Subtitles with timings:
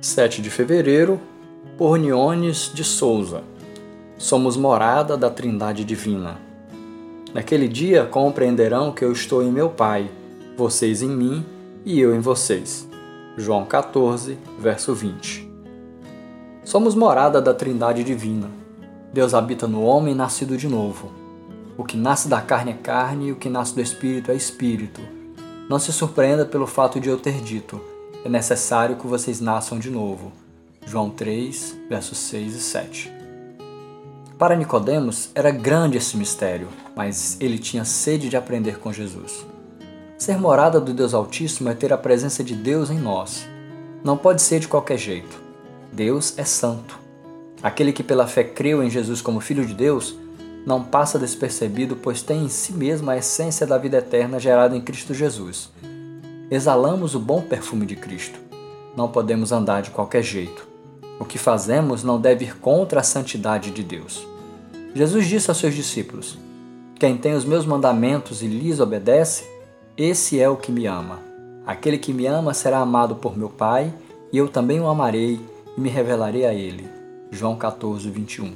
[0.00, 1.20] 7 de fevereiro,
[1.76, 3.42] Porniones de Souza.
[4.16, 6.38] Somos morada da Trindade Divina.
[7.34, 10.08] Naquele dia compreenderão que eu estou em meu Pai,
[10.56, 11.44] vocês em mim
[11.84, 12.88] e eu em vocês.
[13.36, 15.50] João 14, verso 20.
[16.62, 18.48] Somos morada da Trindade Divina.
[19.12, 21.10] Deus habita no homem nascido de novo.
[21.76, 25.00] O que nasce da carne é carne e o que nasce do espírito é espírito.
[25.68, 27.80] Não se surpreenda pelo fato de eu ter dito:
[28.28, 30.30] é necessário que vocês nasçam de novo.
[30.86, 33.12] João 3, versos 6 e 7.
[34.38, 39.46] Para Nicodemos era grande esse mistério, mas ele tinha sede de aprender com Jesus.
[40.18, 43.48] Ser morada do Deus Altíssimo é ter a presença de Deus em nós.
[44.04, 45.40] Não pode ser de qualquer jeito.
[45.90, 46.98] Deus é santo.
[47.62, 50.16] Aquele que pela fé creu em Jesus como Filho de Deus
[50.66, 54.82] não passa despercebido, pois tem em si mesmo a essência da vida eterna gerada em
[54.82, 55.70] Cristo Jesus.
[56.50, 58.40] Exalamos o bom perfume de Cristo.
[58.96, 60.66] Não podemos andar de qualquer jeito.
[61.20, 64.26] O que fazemos não deve ir contra a santidade de Deus.
[64.94, 66.38] Jesus disse aos seus discípulos:
[66.98, 69.44] Quem tem os meus mandamentos e lhes obedece,
[69.94, 71.18] esse é o que me ama.
[71.66, 73.92] Aquele que me ama será amado por meu Pai,
[74.32, 75.38] e eu também o amarei
[75.76, 76.88] e me revelarei a ele.
[77.30, 78.54] João 14, 21.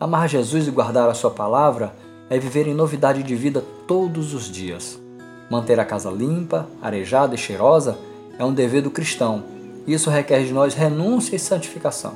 [0.00, 1.94] Amar Jesus e guardar a sua palavra
[2.28, 5.05] é viver em novidade de vida todos os dias.
[5.50, 7.98] Manter a casa limpa, arejada e cheirosa
[8.38, 9.44] é um dever do cristão.
[9.86, 12.14] Isso requer de nós renúncia e santificação.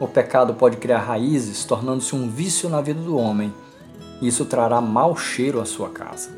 [0.00, 3.52] O pecado pode criar raízes, tornando-se um vício na vida do homem.
[4.20, 6.30] Isso trará mau cheiro à sua casa.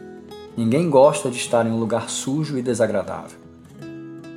[0.57, 3.39] Ninguém gosta de estar em um lugar sujo e desagradável.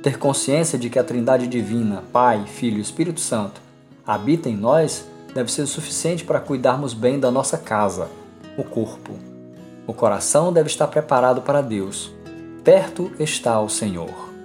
[0.02, 3.60] Ter consciência de que a Trindade Divina, Pai, Filho e Espírito Santo,
[4.06, 8.08] habita em nós deve ser o suficiente para cuidarmos bem da nossa casa,
[8.56, 9.35] o corpo.
[9.86, 12.10] O coração deve estar preparado para Deus.
[12.64, 14.35] Perto está o Senhor.